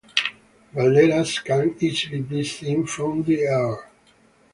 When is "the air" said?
3.21-3.91